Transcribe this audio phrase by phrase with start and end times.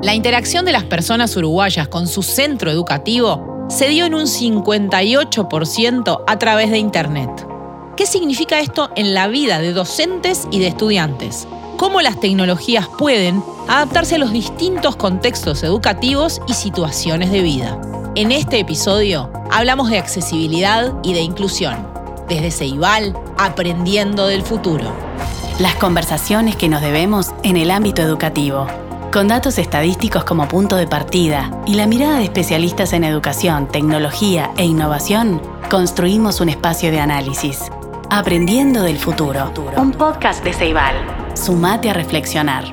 [0.00, 6.22] La interacción de las personas uruguayas con su centro educativo se dio en un 58%
[6.24, 7.28] a través de Internet.
[7.96, 11.48] ¿Qué significa esto en la vida de docentes y de estudiantes?
[11.78, 17.80] ¿Cómo las tecnologías pueden adaptarse a los distintos contextos educativos y situaciones de vida?
[18.14, 21.88] En este episodio hablamos de accesibilidad y de inclusión.
[22.28, 24.92] Desde Ceibal, aprendiendo del futuro.
[25.58, 28.68] Las conversaciones que nos debemos en el ámbito educativo
[29.12, 34.50] con datos estadísticos como punto de partida y la mirada de especialistas en educación, tecnología
[34.56, 35.40] e innovación,
[35.70, 37.70] construimos un espacio de análisis.
[38.10, 39.52] Aprendiendo del futuro.
[39.76, 40.94] Un podcast de Ceibal.
[41.34, 42.64] Sumate a reflexionar.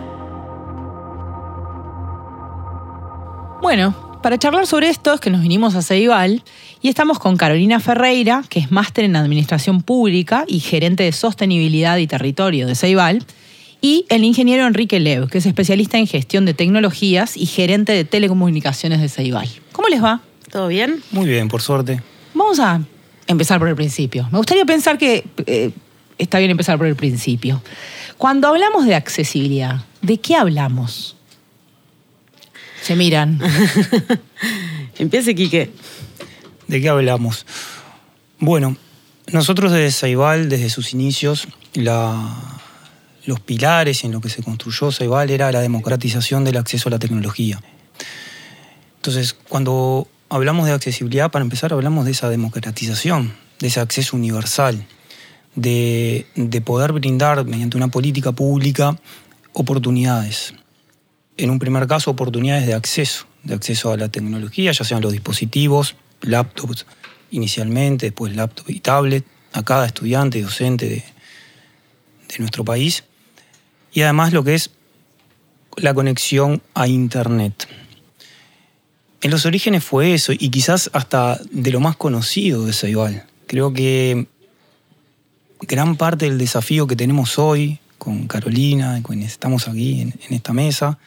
[3.61, 6.43] Bueno, para charlar sobre esto es que nos vinimos a Ceibal
[6.81, 11.97] y estamos con Carolina Ferreira, que es máster en Administración Pública y gerente de Sostenibilidad
[11.97, 13.25] y Territorio de Ceibal,
[13.81, 18.03] y el ingeniero Enrique Lev, que es especialista en gestión de tecnologías y gerente de
[18.03, 19.49] telecomunicaciones de Ceibal.
[19.71, 20.21] ¿Cómo les va?
[20.51, 21.03] ¿Todo bien?
[21.11, 22.01] Muy bien, por suerte.
[22.33, 22.81] Vamos a
[23.27, 24.27] empezar por el principio.
[24.31, 25.71] Me gustaría pensar que eh,
[26.17, 27.61] está bien empezar por el principio.
[28.17, 31.15] Cuando hablamos de accesibilidad, ¿de qué hablamos?
[32.81, 33.39] Se miran.
[34.99, 35.71] Empiece, Quique.
[36.67, 37.45] ¿De qué hablamos?
[38.39, 38.77] Bueno,
[39.31, 42.54] nosotros desde Ceibal, desde sus inicios, la,
[43.25, 46.99] los pilares en lo que se construyó Ceibal era la democratización del acceso a la
[46.99, 47.59] tecnología.
[48.97, 54.85] Entonces, cuando hablamos de accesibilidad, para empezar, hablamos de esa democratización, de ese acceso universal,
[55.55, 58.99] de, de poder brindar mediante una política pública
[59.53, 60.53] oportunidades.
[61.37, 65.13] En un primer caso, oportunidades de acceso, de acceso a la tecnología, ya sean los
[65.13, 66.85] dispositivos, laptops
[67.31, 73.03] inicialmente, después laptop y tablet, a cada estudiante y docente de, de nuestro país
[73.95, 74.71] y además lo que es
[75.77, 77.67] la conexión a Internet.
[79.21, 83.25] En los orígenes fue eso, y quizás hasta de lo más conocido de Ceibal.
[83.47, 84.27] Creo que
[85.61, 90.99] gran parte del desafío que tenemos hoy con Carolina, con estamos aquí en, esta mesa,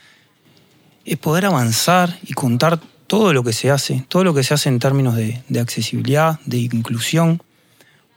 [1.04, 4.70] es poder avanzar y contar todo lo que se hace, todo lo que se hace
[4.70, 7.42] en términos de accesibilidad, de inclusión,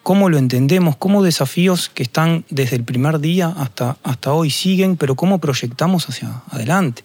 [0.03, 4.97] cómo lo entendemos, cómo desafíos que están desde el primer día hasta, hasta hoy siguen,
[4.97, 7.03] pero cómo proyectamos hacia adelante.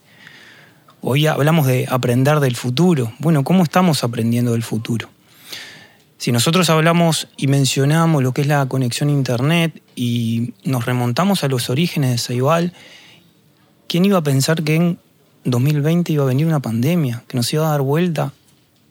[1.03, 3.13] Hoy hablamos de aprender del futuro.
[3.19, 5.09] Bueno, ¿cómo estamos aprendiendo del futuro?
[6.19, 11.45] Si nosotros hablamos y mencionamos lo que es la conexión a Internet y nos remontamos
[11.45, 12.73] a los orígenes de Ceibal,
[13.87, 14.99] ¿quién iba a pensar que en
[15.45, 18.33] 2020 iba a venir una pandemia, que nos iba a dar vuelta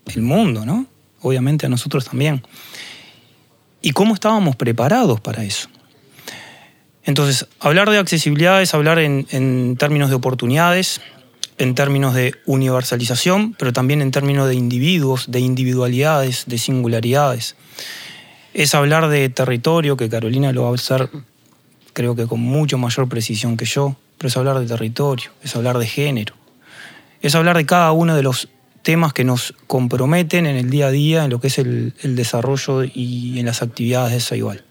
[0.05, 0.85] el mundo, ¿no?
[1.21, 2.43] Obviamente a nosotros también
[3.85, 5.69] y cómo estábamos preparados para eso.
[7.03, 11.01] Entonces, hablar de accesibilidad es hablar en, términos de oportunidades,
[11.59, 17.55] en términos de universalización, pero también en términos de individuos, de individualidades, de singularidades.
[18.55, 21.07] Es hablar de territorio, que Carolina lo va a hacer
[21.93, 25.77] creo que con mucho mayor precisión que yo, pero es hablar de territorio, es hablar
[25.77, 26.33] de género,
[27.21, 28.49] es hablar de cada uno de los
[28.85, 32.83] temas que nos comprometen en el día a día, en lo que es el, desarrollo
[32.83, 34.63] y en las actividades de Ceibal.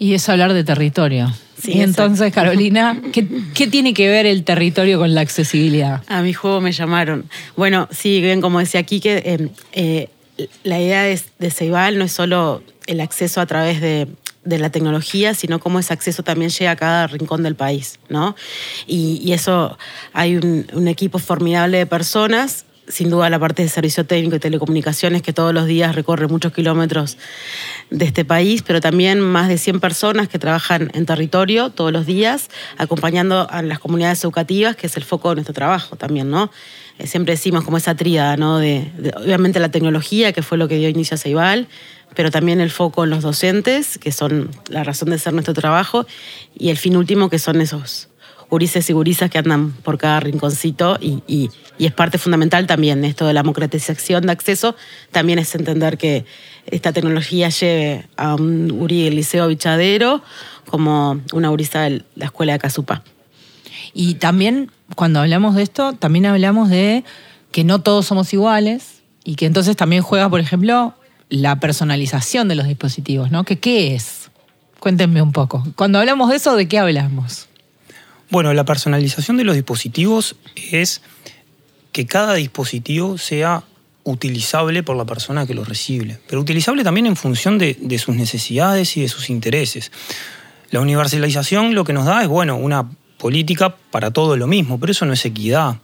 [0.00, 1.30] Y es hablar de territorio.
[1.62, 6.02] y entonces, Carolina, ¿qué, tiene que ver el territorio con la accesibilidad?
[6.08, 7.28] A mi juego me llamaron.
[7.54, 10.08] Bueno, sí, bien, como decía aquí, que eh, eh,
[10.64, 14.08] la idea de, de Ceibal no es solo el acceso a través de,
[14.46, 18.34] la tecnología, sino cómo ese acceso también llega a cada rincón del país, ¿no?
[18.86, 19.76] Y, eso
[20.14, 24.38] hay un, un, equipo formidable de personas sin duda la parte de servicio técnico y
[24.38, 27.18] telecomunicaciones que todos los días recorre muchos kilómetros
[27.90, 32.06] de este país, pero también más de 100 personas que trabajan en territorio todos los
[32.06, 36.50] días, acompañando a las comunidades educativas, que es el foco de nuestro trabajo también, ¿no?
[36.98, 38.58] Eh, siempre decimos como esa tríada, ¿no?
[38.58, 41.68] De, obviamente la tecnología, que fue lo que dio inicio a Ceibal,
[42.14, 46.06] pero también el foco en los docentes, que son la razón de ser nuestro trabajo,
[46.58, 48.09] y el fin último, que son esos
[48.50, 53.32] gurises y gurisas que andan por cada rinconcito y, es parte fundamental también esto de
[53.32, 54.76] la democratización de acceso,
[55.12, 56.26] también es entender que
[56.66, 60.22] esta tecnología lleve a un Uri del Liceo Bichadero
[60.68, 63.02] como una urisa de la Escuela de Casupa.
[63.94, 67.02] Y también, cuando hablamos de esto, también hablamos de
[67.50, 70.94] que no todos somos iguales y que entonces también juega, por ejemplo,
[71.30, 73.44] la personalización de los dispositivos, ¿no?
[73.44, 74.30] ¿Que qué es?
[74.80, 75.64] Cuéntenme un poco.
[75.76, 77.49] Cuando hablamos de eso, ¿de qué hablamos?
[78.30, 81.02] Bueno, la personalización de los dispositivos es
[81.90, 83.64] que cada dispositivo sea
[84.04, 88.96] utilizable por la persona que lo recibe, pero utilizable también en función de, sus necesidades
[88.96, 89.90] y de sus intereses.
[90.70, 92.88] La universalización lo que nos da es, bueno, una
[93.18, 95.76] política para todo lo mismo, pero eso no es equidad.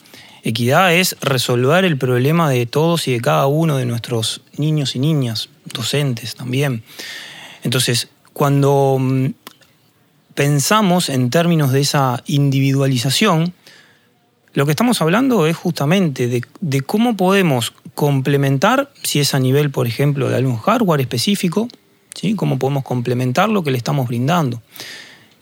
[0.45, 5.01] Equidad es resolver el problema de todos y de cada uno de nuestros niños y
[5.01, 6.85] niñas, docentes también.
[7.65, 9.27] Entonces, cuando mm,
[10.37, 13.55] pensamos en términos de esa individualización,
[14.53, 19.87] lo que estamos hablando es justamente de, cómo podemos complementar, si es a nivel, por
[19.87, 21.69] ejemplo, de algún hardware específico,
[22.15, 22.35] ¿sí?
[22.35, 24.63] cómo podemos complementar lo que le estamos brindando.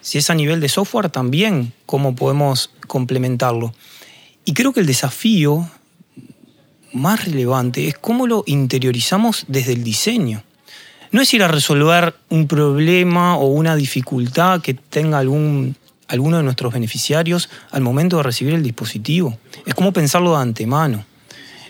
[0.00, 3.74] Si es a nivel de software, también cómo podemos complementarlo.
[4.44, 5.68] Y creo que el desafío
[6.92, 10.42] más relevante es cómo lo interiorizamos desde el diseño.
[11.14, 15.76] No es ir a resolver un problema o una dificultad que tenga algún,
[16.08, 19.38] alguno de nuestros beneficiarios al momento de recibir el dispositivo.
[19.64, 21.04] Es cómo pensarlo de antemano.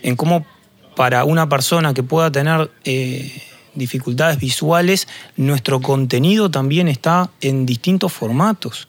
[0.01, 0.47] En cómo
[0.95, 3.39] para una persona que pueda tener eh,
[3.75, 5.07] dificultades visuales,
[5.37, 8.87] nuestro contenido también está en distintos formatos.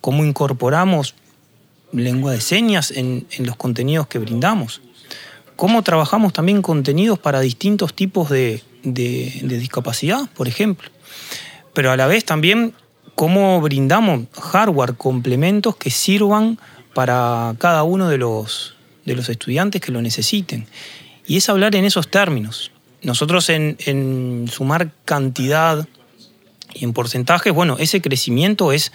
[0.00, 1.16] Cómo incorporamos
[1.90, 4.80] lengua de señas en, los contenidos que brindamos.
[5.56, 10.90] Cómo trabajamos también contenidos para distintos tipos de, discapacidad, por ejemplo.
[11.74, 12.74] Pero a la vez también
[13.14, 16.58] cómo brindamos hardware, complementos que sirvan
[16.94, 20.66] para cada uno de los, de los estudiantes que lo necesiten.
[21.26, 22.70] Y es hablar en esos términos.
[23.02, 25.86] Nosotros en, sumar cantidad
[26.74, 28.92] y en porcentajes, bueno, ese crecimiento es,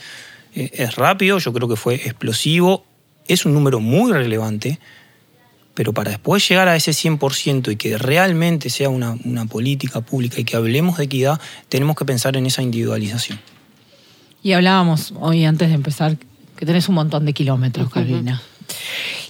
[0.56, 2.86] eh, es rápido, yo creo que fue explosivo,
[3.27, 4.79] es un número muy relevante,
[5.74, 9.18] pero para después llegar a ese 100% y que realmente sea una,
[9.50, 11.40] política pública y que hablemos de equidad,
[11.70, 13.40] tenemos que pensar en esa individualización.
[14.42, 16.18] Y hablábamos hoy antes de empezar
[16.56, 18.42] que tenés un montón de kilómetros, Carolina.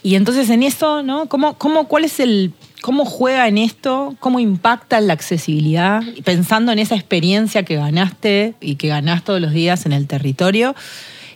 [0.01, 1.27] Y entonces en esto, ¿no?
[1.27, 2.53] ¿Cómo, cómo, ¿Cuál es el
[2.83, 4.13] ¿Cómo juega en esto?
[4.19, 6.03] ¿Cómo impacta en la accesibilidad?
[6.25, 10.75] Pensando en esa experiencia que ganaste y que ganás todos los días en el territorio,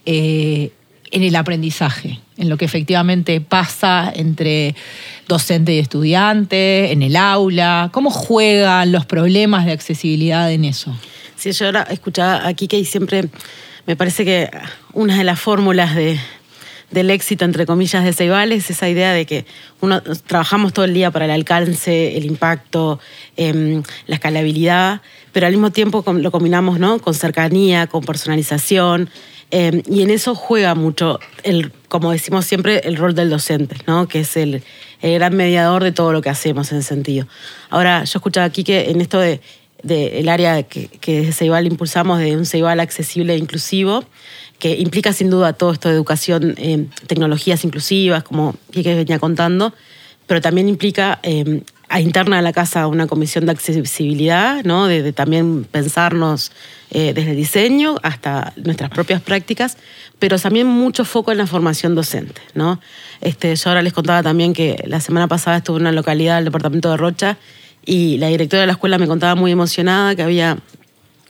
[0.06, 0.74] eh,
[1.12, 4.76] en el aprendizaje, en lo que efectivamente pasa entre
[5.28, 7.90] docente y estudiante, en el aula.
[7.92, 10.96] ¿Cómo juegan los problemas de accesibilidad en eso?
[11.36, 13.30] Sí, yo ahora escuchaba aquí que siempre
[13.86, 14.50] me parece que
[14.94, 16.20] una de las fórmulas de,
[16.92, 19.46] del éxito, entre comillas, de Ceibal es esa idea de que
[19.82, 23.00] uno trabajamos todo el día para el alcance, el impacto,
[23.36, 25.02] em, la escalabilidad,
[25.32, 27.00] pero al mismo tiempo lo combinamos ¿no?
[27.00, 29.10] con cercanía, con personalización,
[29.52, 34.08] em, y en eso juega mucho, el, como decimos siempre, el rol del docente, ¿no?
[34.08, 34.64] que es el,
[35.02, 37.28] gran mediador de todo lo que hacemos en ese sentido.
[37.70, 39.40] Ahora, yo escuchaba aquí que en esto de,
[39.84, 44.04] el área que, que desde Ceibal impulsamos, de un Ceibal accesible e inclusivo,
[44.60, 49.74] que implica sin duda todo esto de educación, eh, tecnologías inclusivas, como Quique venía contando,
[50.28, 54.88] pero también implica eh, a interna de la casa una comisión de accesibilidad, ¿no?
[54.88, 56.52] de, también pensarnos
[56.92, 59.78] eh, desde el diseño hasta nuestras propias prácticas,
[60.20, 62.42] pero también mucho foco en la formación docente.
[62.54, 62.82] ¿no?
[63.22, 66.46] Este, yo ahora les contaba también que la semana pasada estuve en una localidad del
[66.46, 67.38] departamento de Rocha
[67.86, 70.58] y la directora de la escuela me contaba muy emocionada que había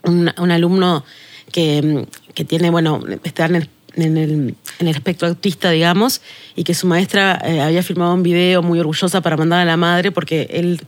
[0.04, 1.06] un, un alumno
[1.52, 4.32] que, que tiene, bueno, está en el, en, el,
[4.80, 6.22] en el, espectro autista, digamos,
[6.56, 9.78] y que su maestra eh, había filmado un video muy orgullosa para mandar a la
[9.78, 10.82] madre porque él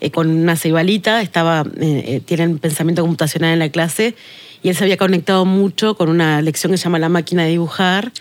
[0.00, 4.14] eh, con una ceibalita estaba, eh, tienen pensamiento computacional en la clase
[4.62, 7.50] y él se había conectado mucho con una lección que se llama La máquina de
[7.50, 8.12] dibujar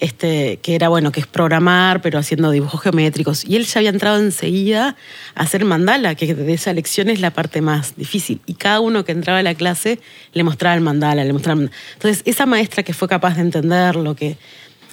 [0.00, 3.44] este, que era bueno, que es programar, pero haciendo dibujos geométricos.
[3.44, 4.96] Y él ya había entrado enseguida
[5.34, 8.40] a hacer mandala, que de esa lección es la parte más difícil.
[8.46, 10.00] Y cada uno que entraba a la clase
[10.32, 11.62] le mostraba el mandala, le mostraba.
[11.94, 14.36] Entonces, esa maestra que fue capaz de entender lo que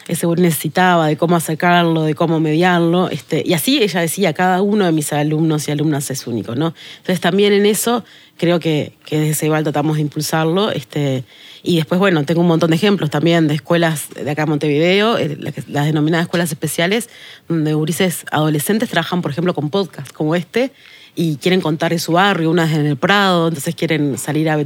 [0.07, 3.09] ese necesitaba, de cómo acercarlo, de cómo mediarlo.
[3.09, 6.73] Este, y así ella decía, cada uno de mis alumnos y alumnas es único, ¿no?
[6.97, 8.03] Entonces también en eso
[8.37, 10.71] creo que, que desde igual tratamos de impulsarlo.
[10.71, 11.23] Este,
[11.65, 15.17] y después, bueno, tengo un montón de ejemplos también de escuelas de acá en Montevideo,
[15.17, 17.09] eh, las denominadas escuelas especiales,
[17.47, 20.73] donde gurises adolescentes trabajan, por ejemplo, con podcasts como este
[21.15, 24.57] y quieren contar en su barrio, unas en el Prado, entonces quieren salir a,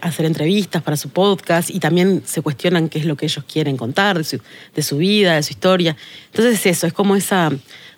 [0.00, 3.76] hacer entrevistas para su podcast y también se cuestionan qué es lo que ellos quieren
[3.76, 4.40] contar de su,
[4.74, 5.96] de su vida, de su historia.
[6.26, 7.50] Entonces eso, es como esa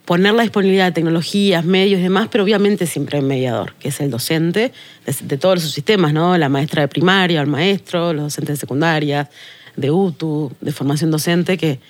[0.06, 3.88] poner la disponibilidad de tecnologías, medios y demás, pero obviamente siempre hay un mediador, que
[3.88, 4.72] es el docente
[5.04, 6.38] de, todos sus sistemas, ¿no?
[6.38, 9.28] La maestra de primaria, el maestro, los docentes de secundaria,
[9.76, 11.80] de UTU, de formación docente, que,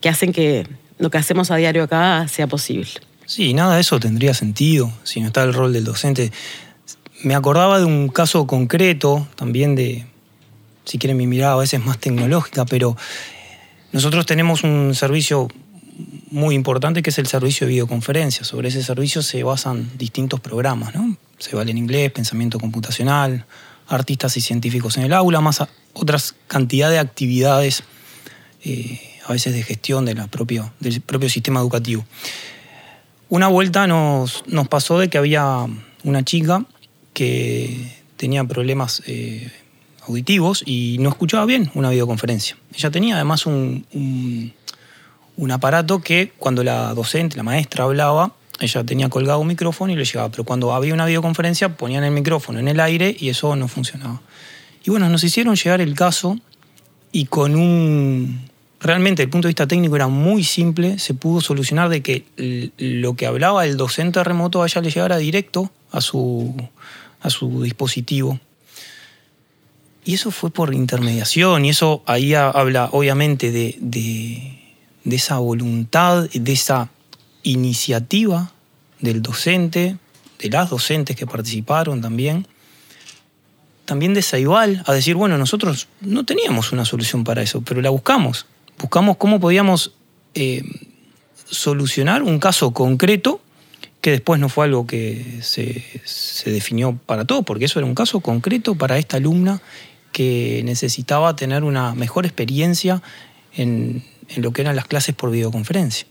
[0.00, 0.66] que hacen que
[0.98, 2.90] lo que hacemos a diario acá sea posible.
[3.24, 6.32] Sí, nada de eso tendría sentido si no está el rol del docente.
[7.22, 10.06] Me acordaba de un caso concreto, también de,
[10.84, 12.96] si quieren mi mirada a veces más tecnológica, pero
[13.92, 15.46] nosotros tenemos un servicio
[16.30, 18.44] muy importante que es el servicio de videoconferencia.
[18.44, 21.16] Sobre ese servicio se basan distintos programas, ¿no?
[21.38, 23.44] Se vale en inglés, pensamiento computacional,
[23.88, 27.82] artistas y científicos en el aula, más otras cantidad de actividades
[28.64, 32.04] eh, a veces de gestión de propio, del propio sistema educativo.
[33.28, 35.66] Una vuelta nos, nos pasó de que había
[36.04, 36.64] una chica
[37.12, 39.50] que tenía problemas eh,
[40.06, 42.56] auditivos y no escuchaba bien una videoconferencia.
[42.74, 44.54] Ella tenía además un,
[45.40, 49.96] un aparato que cuando la docente, la maestra hablaba, ella tenía colgado un micrófono y
[49.96, 53.56] le llegaba, pero cuando había una videoconferencia ponían el micrófono en el aire y eso
[53.56, 54.20] no funcionaba.
[54.84, 56.38] Y bueno, nos hicieron llegar el caso
[57.10, 58.50] y con un...
[58.82, 63.14] Realmente, el punto de vista técnico era muy simple, se pudo solucionar de que lo
[63.14, 66.54] que hablaba el docente remoto a ella le llegara directo a su,
[67.20, 68.38] a su dispositivo.
[70.04, 74.59] Y eso fue por intermediación, y eso ahí habla obviamente de,
[75.04, 76.90] de esa voluntad, de esa
[77.42, 78.52] iniciativa
[79.00, 79.96] del docente,
[80.38, 82.46] de las docentes que participaron también,
[83.84, 87.90] también de Saibal, a decir, bueno, nosotros no teníamos una solución para eso, pero la
[87.90, 88.46] buscamos.
[88.78, 89.94] Buscamos cómo podíamos
[90.34, 90.62] eh,
[91.48, 93.40] solucionar un caso concreto
[94.00, 97.94] que después no fue algo que se, se, definió para todo, porque eso era un
[97.94, 99.60] caso concreto para esta alumna
[100.12, 103.02] que necesitaba tener una mejor experiencia
[103.52, 106.06] en, en lo que eran las clases por videoconferencia.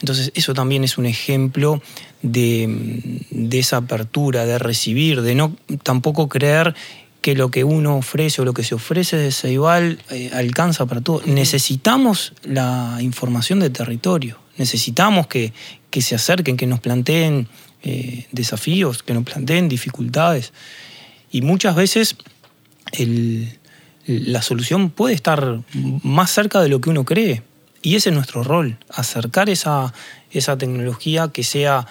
[0.00, 1.82] Entonces eso también es un ejemplo
[2.22, 6.74] de, de, esa apertura, de recibir, de no tampoco creer
[7.24, 11.00] que lo que uno ofrece o lo que se ofrece de Ceibal eh, alcanza para
[11.00, 11.22] todo.
[11.24, 15.54] Necesitamos la información de territorio, necesitamos que,
[15.88, 17.48] que se acerquen, que nos planteen
[17.82, 20.52] eh, desafíos, que nos planteen dificultades.
[21.30, 22.16] Y muchas veces
[22.92, 23.58] el,
[24.06, 25.60] la solución puede estar
[26.02, 27.42] más cerca de lo que uno cree.
[27.82, 29.92] Y ese es nuestro rol, acercar esa,
[30.30, 31.86] esa tecnología que sea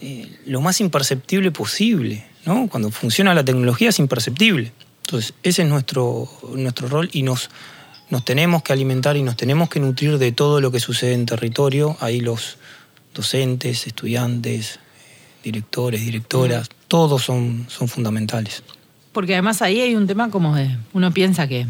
[0.00, 2.24] eh, lo más imperceptible posible.
[2.44, 2.68] ¿no?
[2.68, 4.72] Cuando funciona la tecnología es imperceptible.
[5.06, 7.50] Entonces, ese es nuestro, nuestro rol y nos,
[8.10, 11.26] nos tenemos que alimentar y nos tenemos que nutrir de todo lo que sucede en
[11.26, 11.96] territorio.
[12.00, 12.58] Ahí los
[13.14, 14.78] docentes, estudiantes,
[15.42, 18.62] directores, directoras, todos son, son fundamentales.
[19.12, 21.66] Porque además ahí hay un tema como de, uno piensa que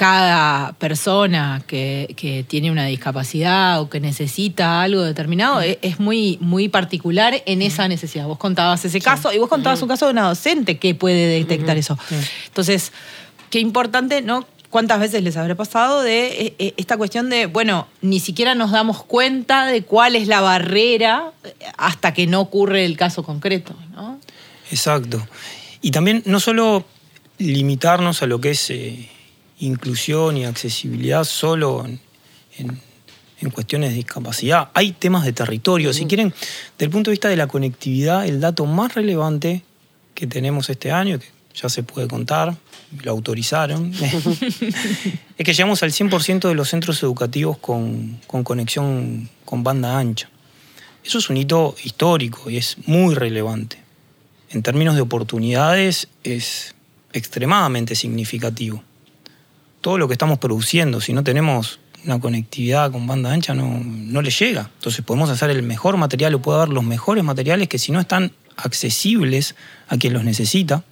[0.00, 6.38] cada persona que, que, tiene una discapacidad o que necesita algo determinado es, es, muy,
[6.40, 8.26] muy particular en esa necesidad.
[8.26, 11.76] Vos contabas ese caso y vos contabas un caso de una docente que puede detectar
[11.76, 11.98] eso.
[12.46, 12.92] Entonces,
[13.50, 14.46] qué importante, ¿no?
[14.70, 19.66] ¿Cuántas veces les habrá pasado de esta cuestión de, bueno, ni siquiera nos damos cuenta
[19.66, 21.32] de cuál es la barrera
[21.76, 24.18] hasta que no ocurre el caso concreto, ¿no?
[24.70, 25.20] Exacto.
[25.82, 26.84] Y también no solo
[27.38, 28.70] limitarnos a lo que es...
[28.70, 29.08] Eh,
[29.60, 32.00] inclusión y accesibilidad solo en,
[32.58, 32.80] en,
[33.40, 34.70] en, cuestiones de discapacidad.
[34.74, 35.92] Hay temas de territorio.
[35.92, 39.62] Si quieren, desde el punto de vista de la conectividad, el dato más relevante
[40.14, 42.56] que tenemos este año, que ya se puede contar,
[43.02, 43.92] lo autorizaron,
[45.38, 50.28] es que llegamos al 100% de los centros educativos con, con conexión con banda ancha.
[51.04, 53.79] Eso es un hito histórico y es muy relevante.
[54.50, 56.74] En términos de oportunidades es
[57.12, 58.82] extremadamente significativo
[59.80, 64.22] todo lo que estamos produciendo, si no tenemos una conectividad con banda ancha, no, no
[64.22, 64.70] le llega.
[64.76, 68.00] Entonces podemos hacer el mejor material o puede haber los mejores materiales que si no
[68.00, 69.54] están accesibles
[69.88, 70.84] a quien los necesita.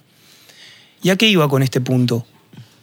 [1.01, 2.25] ¿Y a qué iba con este punto?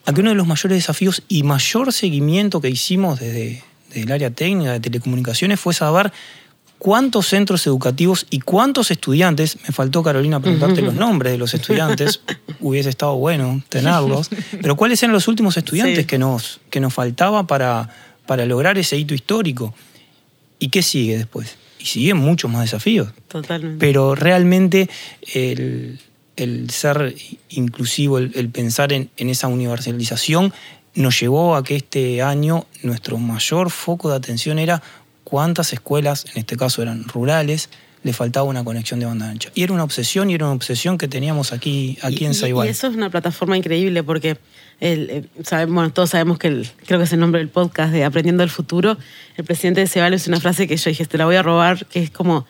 [0.07, 4.13] A que uno de los mayores desafíos y mayor seguimiento que hicimos desde, desde el
[4.13, 6.13] área técnica de telecomunicaciones fue saber
[6.79, 12.21] cuántos centros educativos y cuántos estudiantes, me faltó Carolina preguntarte los nombres de los estudiantes,
[12.61, 14.31] hubiese estado bueno tenerlos,
[14.61, 16.05] pero cuáles eran los últimos estudiantes sí.
[16.05, 17.89] que, nos, que nos faltaba para,
[18.27, 19.75] para lograr ese hito histórico.
[20.59, 21.57] ¿Y qué sigue después?
[21.79, 23.09] Y siguen muchos más desafíos.
[23.29, 23.79] Totalmente.
[23.79, 24.89] Pero realmente
[25.35, 26.01] el,
[26.37, 27.15] el ser
[27.51, 30.53] inclusivo, el, el pensar en, en esa universalización,
[30.95, 34.83] nos llevó a que este año nuestro mayor foco de atención era
[35.27, 37.69] cuántas escuelas, en este caso eran rurales,
[38.05, 39.51] le faltaba una conexión de banda ancha.
[39.57, 42.69] Y era una obsesión y era una obsesión que teníamos aquí, aquí y, en Saigual.
[42.69, 44.39] Y eso es una plataforma increíble porque
[44.79, 47.93] el, el, sabe, bueno, todos sabemos que el, creo que es el nombre del podcast
[47.93, 48.97] de Aprendiendo el Futuro.
[49.37, 51.87] El presidente de Ceibal es una frase que yo dije, te la voy a robar,
[51.87, 52.47] que es como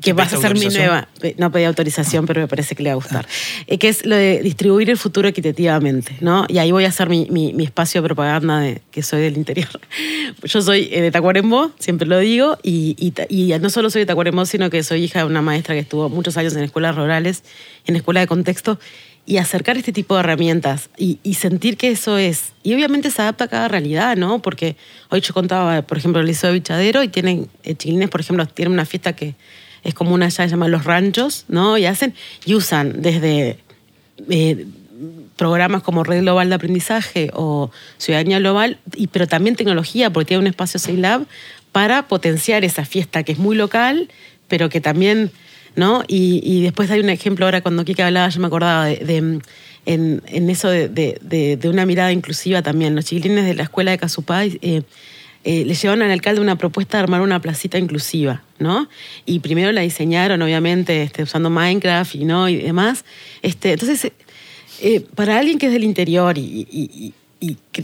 [0.00, 1.08] que vas a ser mi nueva.
[1.38, 3.26] No pedí autorización, pero me parece que le va a gustar.
[3.28, 3.76] Ah.
[3.76, 6.46] Que es lo de distribuir el futuro equitativamente, ¿no?
[6.48, 9.36] Y ahí voy a hacer mi, mi, mi espacio de propaganda de que soy del
[9.36, 9.68] interior.
[10.44, 14.46] Yo soy de Tacuarembó, siempre lo digo, y, y, y, no solo soy de Tacuarembó,
[14.46, 17.42] sino que soy hija de una maestra que estuvo muchos años en escuelas rurales,
[17.86, 18.78] en escuela de contexto,
[19.26, 22.52] y acercar este tipo de herramientas y, sentir que eso es.
[22.62, 24.40] Y obviamente se adapta a cada realidad, ¿no?
[24.40, 24.76] Porque
[25.10, 28.72] hoy yo contaba, por ejemplo, el Liceo de Bichadero y tienen, eh, por ejemplo, tienen
[28.72, 29.34] una fiesta que
[29.82, 31.76] es como una allá, se llama Los Ranchos, ¿no?
[31.76, 32.14] Y hacen,
[32.44, 33.58] y usan desde.
[34.30, 34.66] Eh,
[35.36, 40.40] programas como Red Global de Aprendizaje o Ciudadanía Global, y, pero también tecnología, porque tiene
[40.40, 41.26] un espacio CEILAB
[41.72, 44.08] para potenciar esa fiesta que es muy local,
[44.48, 45.30] pero que también,
[45.76, 46.02] ¿no?
[46.08, 49.40] Y, después hay un ejemplo ahora cuando Kika hablaba, yo me acordaba de,
[49.86, 52.94] en, eso de, una mirada inclusiva también.
[52.94, 54.82] Los chiquilines de la escuela de Casupay eh,
[55.44, 58.88] eh, le llevaron al alcalde una propuesta de armar una placita inclusiva, ¿no?
[59.26, 62.48] Y primero la diseñaron, obviamente, este, usando Minecraft y, ¿no?
[62.48, 63.04] y demás.
[63.42, 64.10] Este, entonces,
[64.80, 67.14] eh, para alguien que es del interior y,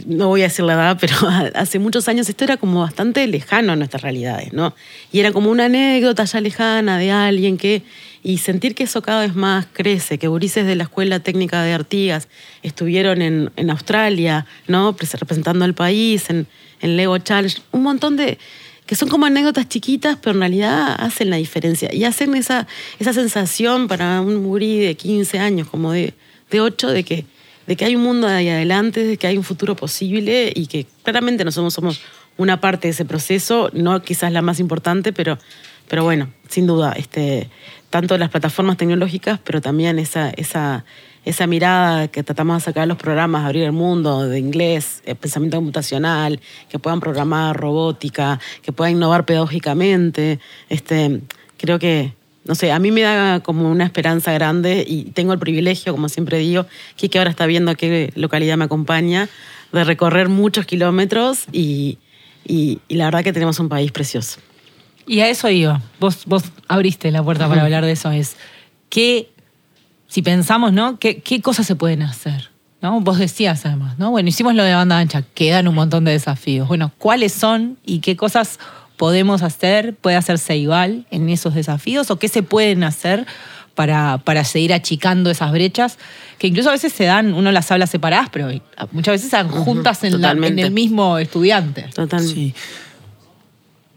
[0.07, 1.15] no voy a decir la edad, pero
[1.55, 4.75] hace muchos años esto era como bastante lejano a nuestras realidades, ¿no?
[5.11, 7.83] Y era como una anécdota ya lejana de alguien que...
[8.25, 11.73] Y sentir que eso cada vez más crece, que gurises de la Escuela Técnica de
[11.73, 12.29] Artigas
[12.61, 14.95] estuvieron en, en Australia, ¿no?
[14.97, 16.47] Representando al país, en,
[16.79, 18.37] en Lego Challenge, un montón de
[18.85, 21.93] que son como anécdotas chiquitas, pero en realidad hacen la diferencia.
[21.93, 22.65] Y hacen esa,
[22.97, 26.13] esa sensación para un gurí de 15 años, como de,
[26.49, 27.25] de 8, de que
[27.67, 30.85] de que hay un mundo ahí adelante, de que hay un futuro posible y que
[31.03, 32.01] claramente nosotros somos
[32.37, 35.37] una parte de ese proceso, no quizás la más importante, pero,
[35.87, 37.49] pero bueno, sin duda, este,
[37.89, 40.83] tanto las plataformas tecnológicas, pero también esa, esa,
[41.25, 45.57] esa mirada que tratamos de sacar los programas, abrir el mundo de inglés, el pensamiento
[45.57, 46.39] computacional,
[46.69, 50.39] que puedan programar robótica, que puedan innovar pedagógicamente.
[50.69, 51.21] Este,
[51.57, 52.13] creo que
[52.45, 56.09] no sé, a mí me da como una esperanza grande y tengo el privilegio, como
[56.09, 56.65] siempre digo,
[56.97, 59.29] que ahora está viendo a qué localidad me acompaña,
[59.71, 61.97] de recorrer muchos kilómetros y,
[62.89, 64.39] la verdad que tenemos un país precioso.
[65.07, 68.35] Y a eso iba, vos, vos abriste la puerta para hablar de eso, es
[68.89, 69.29] que
[70.07, 70.99] si pensamos, ¿no?
[70.99, 72.51] ¿Qué, qué cosas se pueden hacer?
[72.81, 72.99] ¿No?
[72.99, 74.11] Vos decías además, ¿no?
[74.11, 76.67] Bueno, hicimos lo de banda ancha, quedan un montón de desafíos.
[76.67, 78.59] Bueno, ¿cuáles son y qué cosas
[78.97, 83.25] podemos hacer, puede hacerse igual en esos desafíos o qué se pueden hacer
[83.75, 85.97] para, para seguir achicando esas brechas
[86.37, 88.49] que incluso a veces se dan, uno las habla separadas, pero
[88.91, 90.13] muchas veces se dan juntas en,
[90.59, 91.83] el mismo estudiante.
[91.93, 92.53] Totalmente.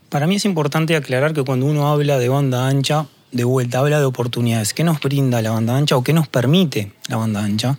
[0.09, 3.99] Para mí es importante aclarar que cuando uno habla de banda ancha, de vuelta habla
[3.99, 4.73] de oportunidades.
[4.75, 7.79] ¿Qué nos brinda la banda ancha o qué nos permite la banda ancha?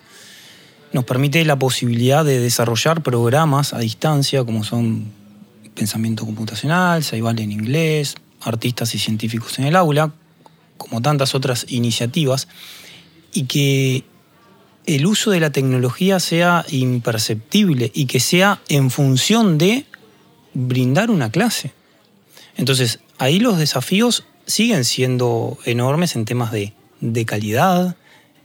[0.91, 5.05] Nos permite la posibilidad de desarrollar programas a distancia, como son
[5.77, 10.11] pensamiento computacional, Saibal en inglés, artistas y científicos en el aula,
[10.77, 12.47] como tantas otras iniciativas,
[13.33, 14.03] y que
[14.85, 19.85] el uso de la tecnología sea imperceptible y que sea en función de
[20.53, 21.73] brindar una clase.
[22.55, 26.73] Entonces, ahí los desafíos siguen siendo enormes en temas de,
[27.25, 27.97] calidad,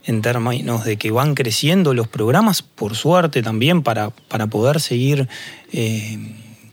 [0.03, 5.29] en términos de que van creciendo los programas, por suerte también, para, para poder seguir
[5.71, 6.19] eh,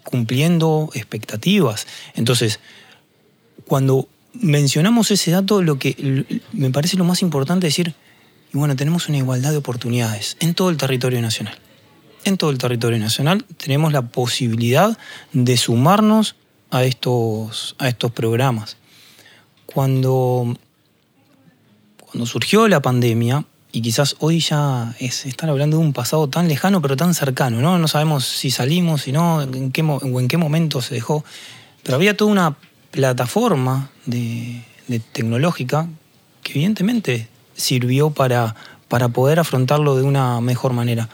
[0.04, 1.86] cumpliendo expectativas.
[2.14, 2.60] Entonces,
[3.66, 7.94] cuando mencionamos ese dato, lo que me parece lo más importante decir,
[8.52, 11.56] bueno, tenemos una igualdad de oportunidades en todo el territorio nacional.
[12.24, 14.98] En todo el territorio nacional tenemos la posibilidad
[15.32, 16.34] de sumarnos
[16.70, 18.76] a estos, a estos programas.
[19.66, 20.56] Cuando,
[21.98, 26.48] cuando surgió la pandemia, y quizás hoy ya es estar hablando de un pasado tan
[26.48, 27.78] lejano pero tan cercano, ¿no?
[27.78, 31.24] No sabemos si salimos, si no, en qué, o en qué momento se dejó.
[31.82, 32.56] Pero había toda una
[32.90, 34.62] plataforma de,
[35.12, 35.88] tecnológica
[36.42, 38.56] que evidentemente sirvió para,
[38.88, 41.08] para poder afrontarlo de una mejor manera.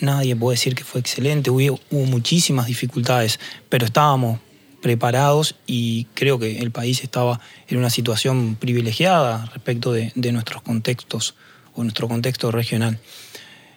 [0.00, 4.40] Nadie puede decir que fue excelente, hubo, hubo muchísimas dificultades, pero estábamos
[4.82, 10.60] preparados y creo que el país estaba en una situación privilegiada respecto de, de nuestros
[10.60, 11.34] contextos
[11.76, 12.98] o nuestro contexto regional.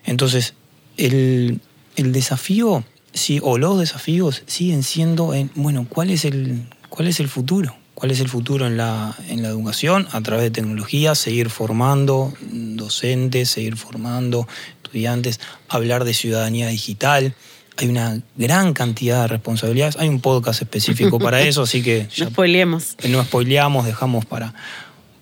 [0.06, 0.54] Entonces,
[0.98, 1.62] el,
[1.96, 2.84] desafío,
[3.14, 7.76] sí, o los desafíos siguen siendo en, bueno, ¿cuál es el, cuál es el futuro?
[7.94, 10.08] ¿Cuál es el futuro en la, en la educación?
[10.12, 14.48] A través de tecnología, seguir formando docentes, seguir formando
[14.82, 17.36] estudiantes, hablar de ciudadanía digital.
[17.76, 19.98] Hay una gran cantidad de responsabilidades.
[19.98, 22.08] Hay un podcast específico para eso, así que...
[22.18, 22.96] no spoileamos.
[23.10, 24.54] No spoileamos, dejamos para,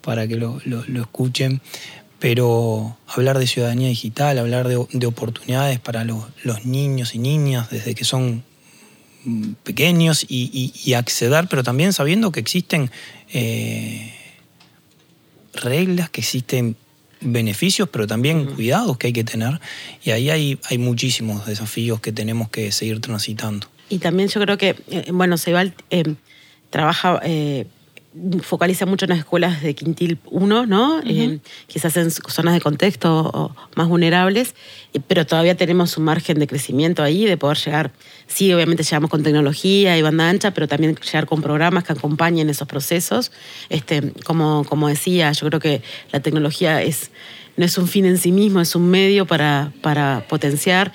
[0.02, 1.62] para que lo, lo escuchen
[2.20, 6.26] pero hablar de ciudadanía digital, hablar de, oportunidades para los,
[6.66, 8.44] niños y niñas desde que son
[9.24, 12.90] mm, pequeños y, acceder, pero también sabiendo que existen
[13.32, 14.14] eh,
[15.54, 16.76] reglas, que existen
[17.22, 19.60] beneficios, pero también cuidados que hay que tener.
[20.04, 23.68] Y ahí hay, hay muchísimos desafíos que tenemos que seguir transitando.
[23.90, 26.16] Y también yo creo que, eh, bueno, Sebal eh,
[26.70, 27.22] trabaja
[28.42, 31.02] focaliza mucho en las escuelas de quintil 1, ¿no?
[31.06, 34.56] Eh, quizás en zonas de contexto más vulnerables,
[34.94, 37.92] eh, pero todavía tenemos un margen de crecimiento ahí, de poder llegar,
[38.28, 42.50] sí, obviamente llegamos con tecnología y banda ancha, pero también llegar con programas que acompañen
[42.50, 43.32] esos procesos.
[43.70, 47.12] Este, como, como decía, yo creo que la tecnología es
[47.58, 50.94] no es un fin en sí mismo, es un medio para, para potenciar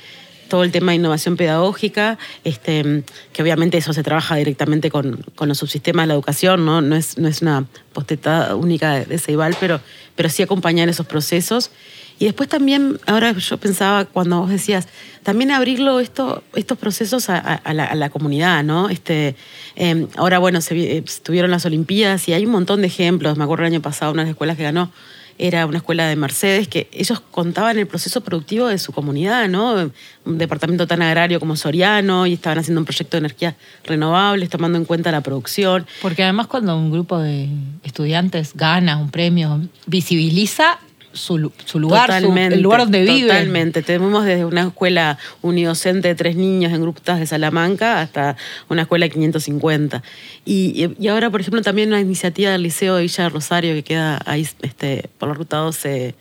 [0.52, 5.48] todo el tema de innovación pedagógica, este, que obviamente eso se trabaja directamente con, con
[5.48, 9.16] los subsistemas de la educación, no, no, es, no es una postetada única de, de
[9.16, 9.80] Ceibal, pero,
[10.14, 11.70] pero sí acompañar esos procesos.
[12.18, 14.88] Y después también, ahora yo pensaba cuando vos decías,
[15.22, 18.90] también abrirlo esto, estos procesos a, la, comunidad, ¿no?
[18.90, 19.36] Este,
[19.76, 23.38] eh, ahora, bueno, se estuvieron las Olimpiadas y hay un montón de ejemplos.
[23.38, 24.92] Me acuerdo el año pasado, una de las escuelas que ganó
[25.38, 29.90] era una escuela de Mercedes, que ellos contaban el proceso productivo de su comunidad, ¿no?
[30.24, 34.78] Un departamento tan agrario como Soriano, y estaban haciendo un proyecto de energías renovables, tomando
[34.78, 35.86] en cuenta la producción.
[36.00, 37.48] Porque además cuando un grupo de
[37.82, 40.78] estudiantes gana un premio, visibiliza
[41.12, 43.28] su, su lugar, su, el lugar donde vive.
[43.28, 43.82] Totalmente.
[43.82, 48.36] Tenemos desde una escuela unidocente de tres niños en grupos de Salamanca hasta
[48.68, 50.02] una escuela de 550.
[50.44, 54.20] Y, y, ahora, por ejemplo, también una iniciativa del Liceo de Villa Rosario que queda
[54.26, 56.14] ahí este, por la ruta 12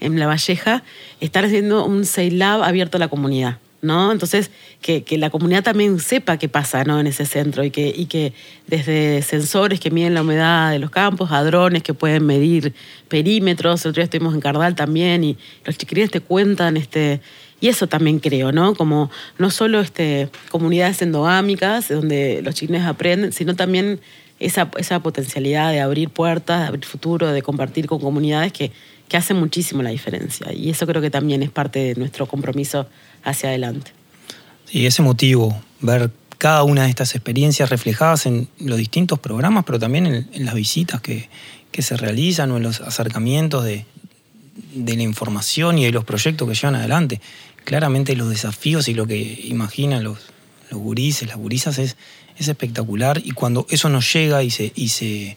[0.00, 0.82] en La Valleja,
[1.20, 3.58] están haciendo un CEILAB abierto a la comunidad.
[3.80, 4.10] ¿No?
[4.10, 6.98] Entonces, que, que, la comunidad también sepa qué pasa ¿no?
[6.98, 8.32] en ese centro y que, y que
[8.66, 12.74] desde sensores que miden la humedad de los campos, a drones que pueden medir
[13.08, 17.20] perímetros, el otro día estuvimos en Cardal también y los chiquilines te cuentan, este,
[17.60, 18.74] y eso también creo, ¿no?
[18.74, 24.00] Como no solo este, comunidades endogámicas donde los chiquilines aprenden, sino también
[24.40, 28.72] esa, esa potencialidad de abrir puertas, de abrir futuro, de compartir con comunidades que,
[29.08, 30.52] que hacen muchísimo la diferencia.
[30.52, 32.86] Y eso creo que también es parte de nuestro compromiso
[33.24, 33.92] hacia adelante.
[34.70, 39.78] Y ese motivo, ver cada una de estas experiencias reflejadas en los distintos programas, pero
[39.78, 41.28] también en, en las visitas que,
[41.72, 43.86] que, se realizan o en los acercamientos de,
[44.74, 47.20] de, la información y de los proyectos que llevan adelante.
[47.64, 50.18] Claramente los desafíos y lo que imaginan los,
[50.70, 51.96] los gurises, las gurisas es,
[52.36, 55.36] es espectacular y cuando eso nos llega y se, y se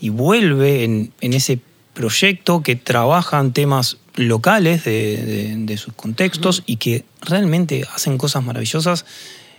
[0.00, 1.60] y vuelve en, en ese
[2.00, 8.42] proyecto que trabajan temas locales de, de, de sus contextos y que realmente hacen cosas
[8.42, 9.04] maravillosas,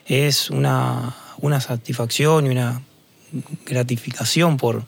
[0.08, 2.82] es una, una satisfacción y una
[3.68, 4.86] gratificación por,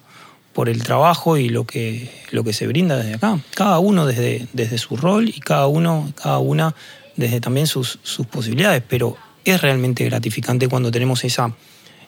[0.53, 3.39] por el trabajo y lo que, lo que se brinda desde acá.
[3.53, 6.73] Cada uno desde, desde su rol y cada uno, cada una
[7.15, 11.53] desde también sus, sus posibilidades, pero es realmente gratificante cuando tenemos esa,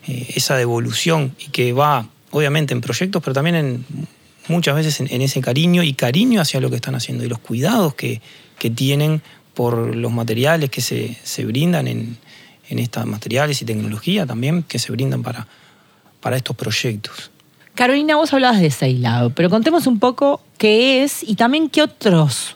[0.08, 3.86] eh, esa devolución y que va obviamente en proyectos, pero también en
[4.48, 7.40] muchas veces en, en, ese cariño y cariño hacia lo que están haciendo y los
[7.40, 8.22] cuidados que,
[8.60, 9.22] que tienen
[9.54, 12.18] por los materiales que se, se brindan en,
[12.70, 15.48] en, estos materiales y tecnología también que se brindan para,
[16.20, 17.32] para estos proyectos.
[17.74, 22.56] Carolina, vos hablabas de Seilab, pero contemos un poco qué es y también qué otros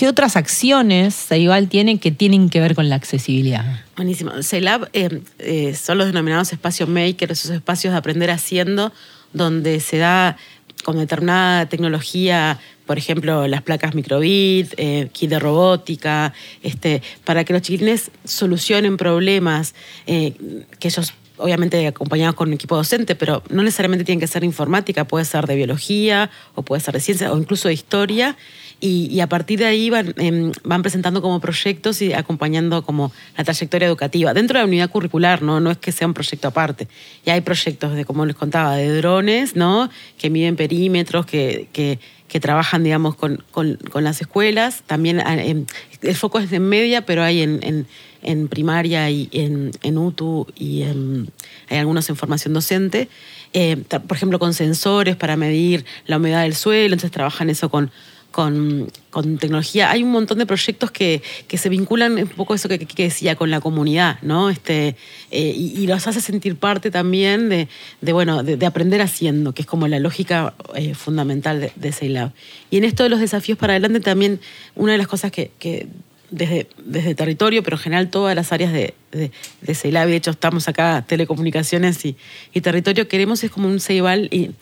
[0.00, 3.80] ¿Qué otras acciones Ceibal tiene que tienen que ver con la accesibilidad?
[3.96, 4.30] Buenísimo.
[4.42, 8.92] Ceilab eh, eh, son los denominados espacios maker, esos espacios de aprender haciendo,
[9.32, 10.38] donde se da
[10.82, 17.52] con determinada tecnología, por ejemplo, las placas microbit, eh, kit de robótica, este, para que
[17.52, 19.74] los chiquilines solucionen problemas
[20.06, 20.34] eh,
[20.78, 25.04] que ellos obviamente acompañados con un equipo docente, pero no necesariamente tienen que ser informática,
[25.04, 28.36] puede ser de biología o puede ser de ciencia o incluso de historia.
[28.82, 33.44] Y, a partir de ahí van, eh, van, presentando como proyectos y acompañando como la
[33.44, 34.32] trayectoria educativa.
[34.32, 35.60] Dentro de la unidad curricular, ¿no?
[35.60, 36.88] No es que sea un proyecto aparte.
[37.26, 39.90] Y hay proyectos, de como les contaba, de drones, ¿no?
[40.16, 41.98] Que miden perímetros, que, que,
[42.40, 44.82] trabajan, digamos, con, con, con, las escuelas.
[44.86, 45.66] También eh,
[46.00, 47.86] el foco es en media, pero hay en
[48.22, 51.30] en primaria y en, en UTU y en,
[51.68, 53.08] hay algunos en formación docente,
[53.52, 57.90] eh, por ejemplo con sensores para medir la humedad del suelo, entonces trabajan eso con,
[58.30, 59.90] con, con, tecnología.
[59.90, 63.34] Hay un montón de proyectos que, que se vinculan un poco eso que, que, decía
[63.34, 64.50] con la comunidad, ¿no?
[64.50, 64.96] Este,
[65.30, 67.68] eh, y, y, los hace sentir parte también de,
[68.00, 72.30] de bueno, de, de, aprender haciendo, que es como la lógica eh, fundamental de, de.
[72.70, 74.40] Y en esto de los desafíos para adelante también
[74.76, 75.88] una de las cosas que, que
[76.30, 80.30] desde, desde territorio, pero en general todas las áreas de, de, de Ceilab, de hecho
[80.30, 82.16] estamos acá, telecomunicaciones y,
[82.52, 84.52] y territorio, queremos es como un Ceibal y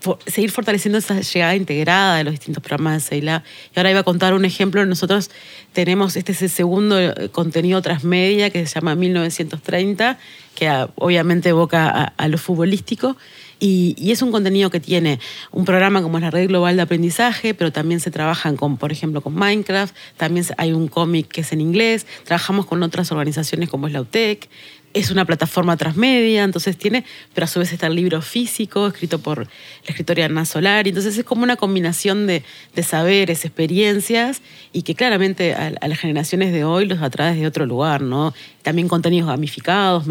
[0.00, 3.42] for, seguir fortaleciendo esa llegada integrada de los distintos programas de Ceilab.
[3.74, 5.30] Y ahora iba a contar un ejemplo, nosotros
[5.72, 6.96] tenemos, este es el segundo
[7.32, 10.18] contenido transmedia que se llama 1930,
[10.54, 13.16] que obviamente evoca a, a lo futbolístico,
[13.60, 15.18] y, es un contenido que tiene
[15.50, 18.92] un programa como es la Red Global de Aprendizaje, pero también se trabajan con, por
[18.92, 23.68] ejemplo, con Minecraft, también hay un cómic que es en inglés, trabajamos con otras organizaciones
[23.68, 24.48] como es la UTEC,
[24.94, 29.18] es una plataforma transmedia, entonces tiene, pero a su vez está el libro físico, escrito
[29.18, 29.48] por la
[29.86, 32.42] escritora Ana Solari, entonces es como una combinación de,
[32.74, 34.40] de saberes, experiencias,
[34.72, 38.34] y que claramente a, las generaciones de hoy los atrae de otro lugar, ¿no?
[38.62, 40.04] También contenidos gamificados,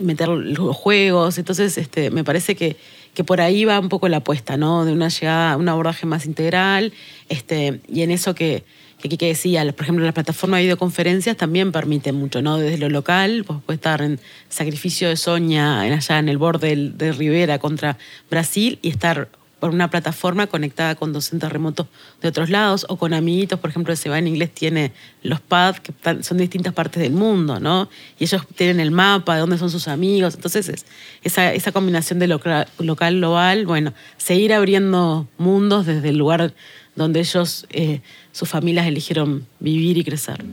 [0.00, 1.38] meter los juegos.
[1.38, 2.76] Entonces, este, me parece que,
[3.14, 4.84] que por ahí va un poco la apuesta, ¿no?
[4.84, 6.92] De una llegada, un abordaje más integral,
[7.28, 8.64] este, y en eso que,
[9.00, 12.58] que que decía, por ejemplo, la plataforma de videoconferencias también permite mucho, ¿no?
[12.58, 16.74] Desde lo local, pues puede estar en Sacrificio de Soña, en allá en el borde
[16.76, 17.96] de Rivera contra
[18.30, 21.86] Brasil, y estar por una plataforma conectada con docentes remotos
[22.22, 24.92] de otros lados o con amiguitos, por ejemplo, se va en inglés tiene
[25.22, 25.92] los pads que
[26.22, 27.88] son de distintas partes del mundo, ¿no?
[28.18, 30.34] Y ellos tienen el mapa de dónde son sus amigos.
[30.34, 30.84] Entonces,
[31.22, 36.54] esa, esa combinación de local, global, bueno, seguir abriendo mundos desde el lugar
[36.94, 38.00] donde ellos, eh,
[38.32, 40.44] sus familias eligieron vivir y crecer.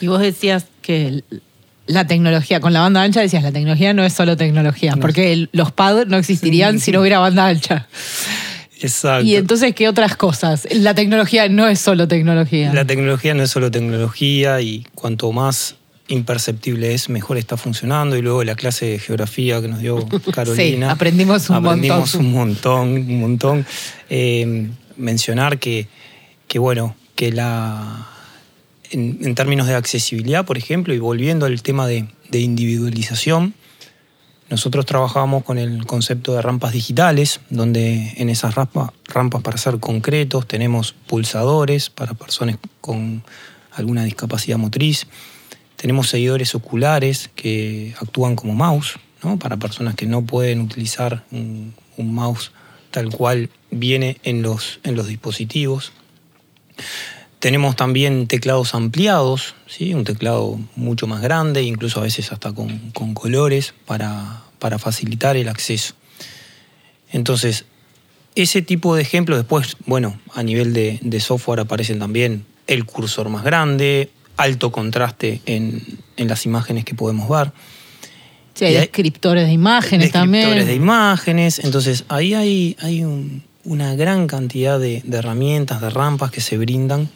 [0.00, 1.22] Y vos decías que
[1.86, 5.72] la tecnología, con la banda ancha decías, la tecnología no es solo tecnología, porque los
[5.72, 7.88] pads no existirían si no hubiera banda ancha.
[8.80, 9.26] Exacto.
[9.26, 10.66] Y entonces, ¿qué otras cosas?
[10.70, 12.72] La tecnología no es solo tecnología.
[12.72, 15.76] La tecnología no es solo tecnología y cuanto más
[16.08, 18.16] imperceptible es, mejor está funcionando.
[18.16, 20.88] Y luego la clase de geografía que nos dio Carolina.
[20.88, 23.66] Sí, aprendimos un aprendimos un montón, un montón.
[24.10, 25.88] Eh, mencionar que,
[26.48, 28.08] que, bueno, que la.
[28.90, 33.54] En, términos de accesibilidad, por ejemplo, y volviendo al tema de, de individualización,
[34.50, 39.78] nosotros trabajamos con el concepto de rampas digitales, donde en esas rampas, rampas para ser
[39.80, 43.24] concretos tenemos pulsadores para personas con
[43.72, 45.06] alguna discapacidad motriz,
[45.76, 49.38] tenemos seguidores oculares que actúan como mouse, ¿no?
[49.38, 52.52] para personas que no pueden utilizar un, mouse
[52.90, 55.92] tal cual viene en los, en los dispositivos.
[57.44, 59.92] Tenemos también teclados ampliados, ¿sí?
[59.92, 65.50] un teclado mucho más grande, incluso a veces hasta con, colores para, para, facilitar el
[65.50, 65.92] acceso.
[67.12, 67.66] Entonces,
[68.34, 73.44] ese tipo de ejemplos después, bueno, a nivel de, software aparecen también el cursor más
[73.44, 75.82] grande, alto contraste en,
[76.16, 77.52] las imágenes que podemos ver.
[78.54, 80.44] Sí, hay, descriptores de imágenes también.
[80.44, 81.58] Descriptores de imágenes.
[81.58, 83.04] Entonces, ahí hay, hay
[83.64, 87.10] una gran cantidad de, de, herramientas, de rampas que se brindan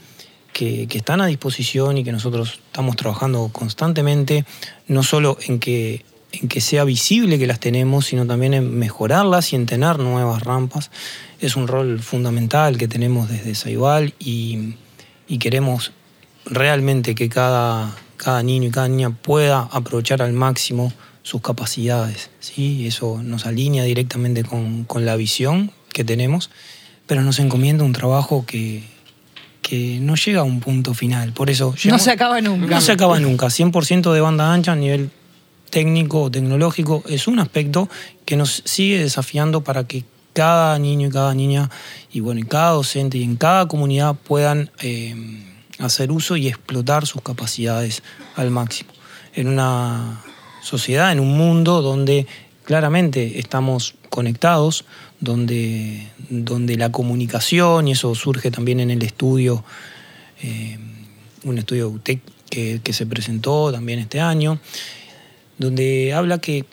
[0.58, 4.44] que, están a disposición y que nosotros estamos trabajando constantemente,
[4.88, 9.52] no solo en que, en que sea visible que las tenemos, sino también en mejorarlas
[9.52, 10.90] y en tener nuevas rampas.
[11.40, 14.74] Es un rol fundamental que tenemos desde Saibal y,
[15.38, 15.92] queremos
[16.44, 20.92] realmente que cada, cada niño y cada niña pueda aprovechar al máximo
[21.22, 22.30] sus capacidades.
[22.40, 22.84] ¿sí?
[22.84, 26.50] Eso nos alinea directamente con, con la visión que tenemos,
[27.06, 28.82] pero nos encomienda un trabajo que,
[29.68, 31.34] que no llega a un punto final.
[31.34, 31.74] Por eso.
[31.84, 32.76] no se acaba nunca.
[32.76, 33.48] No se acaba nunca.
[33.48, 35.10] 100% de banda ancha a nivel
[35.68, 37.90] técnico o tecnológico es un aspecto
[38.24, 41.68] que nos sigue desafiando para que cada niño y cada niña,
[42.10, 45.14] y bueno, y cada docente y en cada comunidad puedan eh,
[45.80, 48.02] hacer uso y explotar sus capacidades
[48.36, 48.90] al máximo.
[49.34, 50.22] En una
[50.62, 52.26] sociedad, en un mundo donde
[52.68, 54.84] claramente estamos conectados,
[55.20, 59.64] donde, donde la comunicación, y eso surge también en el estudio,
[60.42, 60.76] eh,
[61.44, 64.58] un estudio UTEC que, se presentó también este año,
[65.56, 66.66] donde habla que,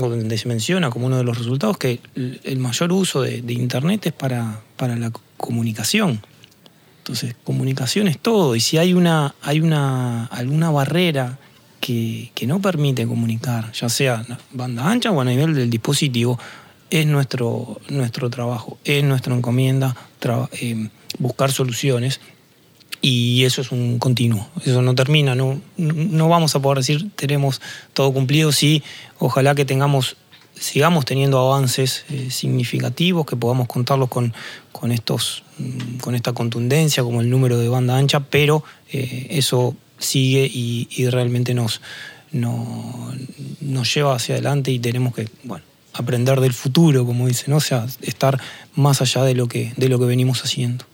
[0.00, 4.04] o donde se menciona como uno de los resultados, que el mayor uso de, Internet
[4.06, 6.22] es para, para la comunicación.
[6.98, 11.38] Entonces, comunicación es todo, y si hay, una, hay una, alguna barrera
[12.34, 16.38] que, no permite comunicar, ya sea banda ancha o a nivel del dispositivo,
[16.90, 19.96] es nuestro, nuestro trabajo, es nuestra encomienda
[20.52, 22.20] eh, buscar soluciones
[23.00, 27.60] y eso es un continuo, eso no termina, no, no vamos a poder decir tenemos
[27.92, 28.82] todo cumplido, sí,
[29.18, 30.16] ojalá que tengamos,
[30.54, 34.34] sigamos teniendo avances eh, significativos, que podamos contarlos con,
[34.72, 39.76] con, estos, mm, con esta contundencia como el número de banda ancha, pero eh, eso
[39.98, 41.80] sigue y, realmente nos,
[42.32, 43.12] no,
[43.60, 47.86] nos lleva hacia adelante y tenemos que, bueno, aprender del futuro, como dicen, o sea,
[48.02, 48.40] estar
[48.74, 50.84] más allá de lo que, de lo que venimos haciendo.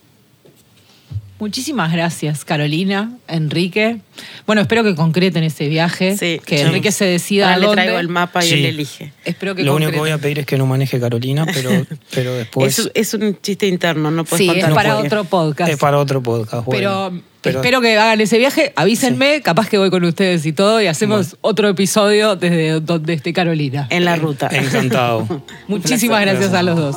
[1.42, 3.98] Muchísimas gracias, Carolina, Enrique.
[4.46, 8.44] Bueno, espero que concreten ese viaje, que Enrique se decida Ahora le traigo el mapa
[8.44, 9.12] y él elige.
[9.24, 11.70] Espero que Lo único que voy a pedir es que no maneje Carolina, pero,
[12.14, 12.88] pero después...
[12.94, 15.72] Es, un chiste interno, no puedes Sí, es para otro podcast.
[15.72, 20.04] Es para otro podcast, Pero, espero que hagan ese viaje, avísenme, capaz que voy con
[20.04, 23.88] ustedes y todo, y hacemos otro episodio desde donde esté Carolina.
[23.90, 24.48] En la ruta.
[24.52, 25.42] Encantado.
[25.66, 26.96] Muchísimas gracias a los dos.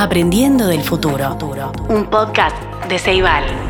[0.00, 1.36] Aprendiendo del futuro.
[1.88, 2.56] Un podcast
[2.88, 3.67] de Ceibal.